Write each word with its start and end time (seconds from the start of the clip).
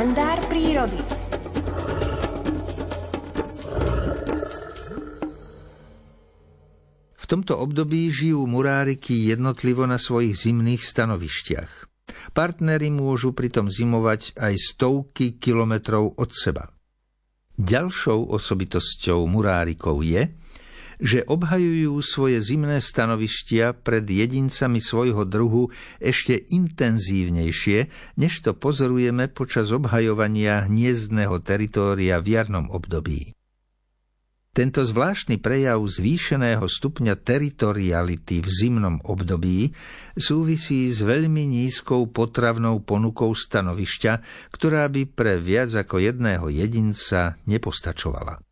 kalendár 0.00 0.40
prírody. 0.48 0.96
V 7.20 7.24
tomto 7.28 7.60
období 7.60 8.08
žijú 8.08 8.48
muráriky 8.48 9.28
jednotlivo 9.28 9.84
na 9.84 10.00
svojich 10.00 10.40
zimných 10.40 10.80
stanovištiach. 10.80 11.72
Partnery 12.32 12.88
môžu 12.88 13.36
pritom 13.36 13.68
zimovať 13.68 14.40
aj 14.40 14.56
stovky 14.72 15.36
kilometrov 15.36 16.16
od 16.16 16.32
seba. 16.32 16.72
Ďalšou 17.60 18.32
osobitosťou 18.40 19.28
murárikov 19.28 20.00
je, 20.00 20.32
že 21.00 21.24
obhajujú 21.26 21.96
svoje 22.04 22.38
zimné 22.44 22.78
stanovištia 22.78 23.74
pred 23.80 24.04
jedincami 24.04 24.78
svojho 24.78 25.24
druhu 25.24 25.72
ešte 25.98 26.36
intenzívnejšie, 26.52 27.88
než 28.20 28.32
to 28.44 28.52
pozorujeme 28.52 29.32
počas 29.32 29.72
obhajovania 29.72 30.68
hniezdného 30.68 31.40
teritória 31.40 32.20
v 32.20 32.36
jarnom 32.36 32.68
období. 32.68 33.32
Tento 34.50 34.82
zvláštny 34.82 35.38
prejav 35.38 35.78
zvýšeného 35.78 36.66
stupňa 36.66 37.14
teritoriality 37.22 38.42
v 38.42 38.48
zimnom 38.50 38.98
období 39.06 39.70
súvisí 40.18 40.90
s 40.90 41.06
veľmi 41.06 41.46
nízkou 41.46 42.10
potravnou 42.10 42.82
ponukou 42.82 43.30
stanovišťa, 43.30 44.12
ktorá 44.50 44.90
by 44.90 45.06
pre 45.06 45.38
viac 45.38 45.70
ako 45.70 46.02
jedného 46.02 46.50
jedinca 46.50 47.38
nepostačovala. 47.46 48.49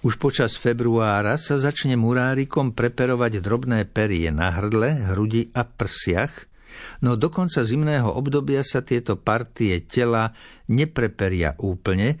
Už 0.00 0.16
počas 0.16 0.56
februára 0.56 1.36
sa 1.36 1.60
začne 1.60 1.92
murárikom 1.92 2.72
preperovať 2.72 3.44
drobné 3.44 3.84
perie 3.84 4.32
na 4.32 4.48
hrdle, 4.48 5.12
hrudi 5.12 5.52
a 5.52 5.68
prsiach, 5.68 6.48
no 7.04 7.20
do 7.20 7.28
konca 7.28 7.60
zimného 7.60 8.08
obdobia 8.08 8.64
sa 8.64 8.80
tieto 8.80 9.20
partie 9.20 9.84
tela 9.84 10.32
nepreperia 10.72 11.52
úplne 11.60 12.16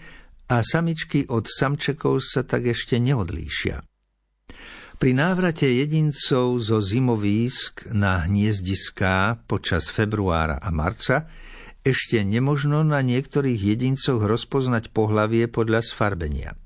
a 0.52 0.60
samičky 0.60 1.24
od 1.32 1.48
samčekov 1.48 2.20
sa 2.20 2.44
tak 2.44 2.68
ešte 2.68 3.00
neodlíšia. 3.00 3.80
Pri 5.00 5.16
návrate 5.16 5.64
jedincov 5.64 6.60
zo 6.60 6.84
zimovísk 6.84 7.88
na 7.96 8.28
hniezdiská 8.28 9.40
počas 9.48 9.88
februára 9.88 10.60
a 10.60 10.68
marca 10.68 11.24
ešte 11.80 12.20
nemožno 12.20 12.84
na 12.84 13.00
niektorých 13.00 13.56
jedincoch 13.56 14.20
rozpoznať 14.20 14.92
pohlavie 14.92 15.48
podľa 15.48 15.80
sfarbenia. 15.80 16.60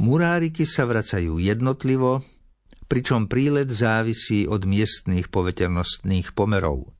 Muráriky 0.00 0.64
sa 0.64 0.88
vracajú 0.88 1.36
jednotlivo, 1.36 2.24
pričom 2.88 3.28
prílet 3.28 3.72
závisí 3.72 4.44
od 4.48 4.64
miestných 4.68 5.32
poveternostných 5.32 6.36
pomerov. 6.36 6.92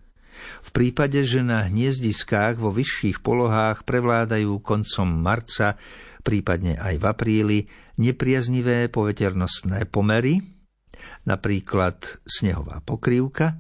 V 0.65 0.71
prípade, 0.73 1.21
že 1.29 1.45
na 1.45 1.69
hniezdiskách 1.69 2.57
vo 2.57 2.73
vyšších 2.73 3.21
polohách 3.21 3.85
prevládajú 3.85 4.65
koncom 4.65 5.09
marca, 5.09 5.77
prípadne 6.25 6.81
aj 6.81 6.95
v 6.97 7.05
apríli, 7.05 7.59
nepriaznivé 8.01 8.89
poveternostné 8.89 9.85
pomery, 9.93 10.41
napríklad 11.29 12.25
snehová 12.25 12.81
pokrývka, 12.81 13.55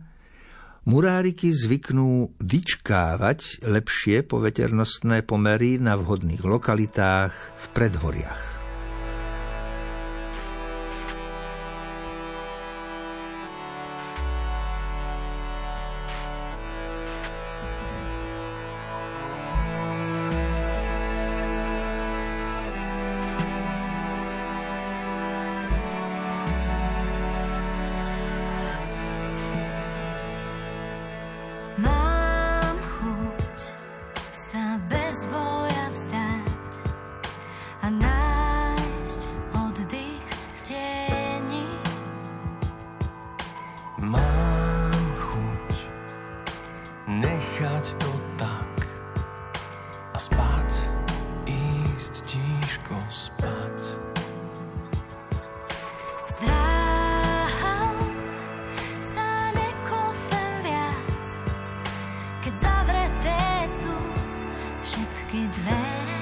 muráriky 0.88 1.52
zvyknú 1.52 2.34
vyčkávať 2.40 3.62
lepšie 3.68 4.24
poveternostné 4.26 5.22
pomery 5.22 5.76
na 5.78 6.00
vhodných 6.00 6.42
lokalitách 6.42 7.34
v 7.36 7.64
predhoriach. 7.76 8.61
Všetky 65.32 65.48
dvere. 65.48 66.20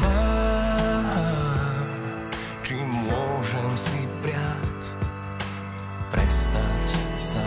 Váham, 0.00 1.84
či 2.64 2.80
môžem 2.80 3.68
si 3.76 4.00
priať 4.24 4.80
prestať 6.08 6.88
sa 7.20 7.44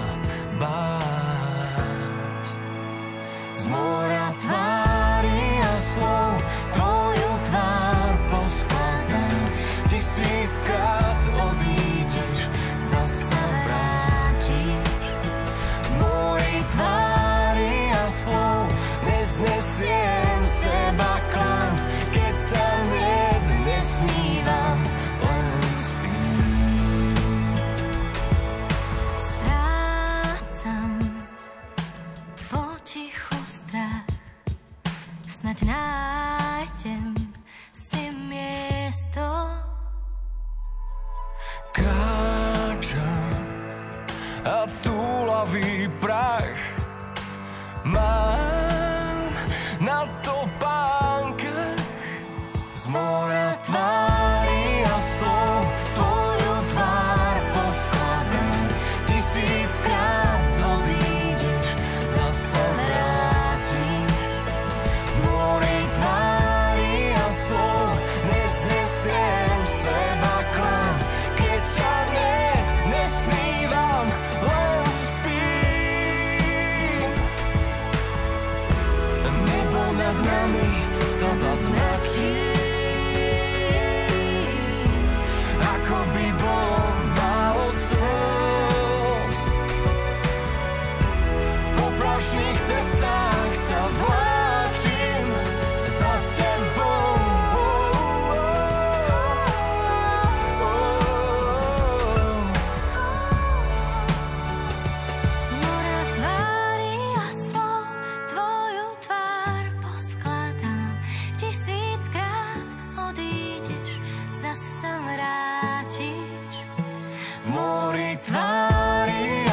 Mori 117.46 118.20
tvári 118.24 119.49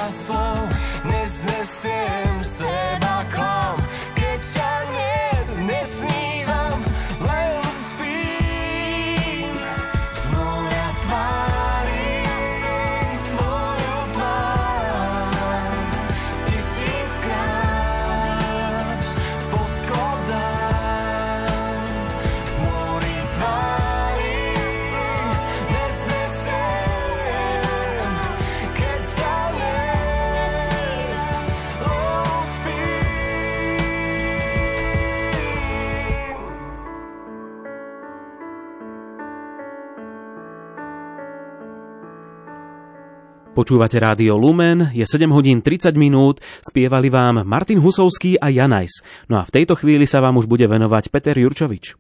Počúvate 43.56 43.96
rádio 43.96 44.36
Lumen, 44.36 44.92
je 44.92 45.00
7 45.00 45.32
hodín 45.32 45.64
30 45.64 45.96
minút, 45.96 46.44
spievali 46.60 47.08
vám 47.08 47.40
Martin 47.48 47.80
Husovský 47.80 48.36
a 48.36 48.52
Janajs. 48.52 49.00
No 49.32 49.40
a 49.40 49.48
v 49.48 49.54
tejto 49.56 49.80
chvíli 49.80 50.04
sa 50.04 50.20
vám 50.20 50.36
už 50.36 50.44
bude 50.44 50.68
venovať 50.68 51.08
Peter 51.08 51.32
Jurčovič. 51.32 51.96